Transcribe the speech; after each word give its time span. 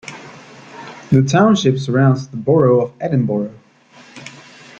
The 1.11 1.21
township 1.21 1.77
surrounds 1.77 2.27
the 2.29 2.35
borough 2.35 2.81
of 2.85 2.97
Edinboro. 2.97 3.53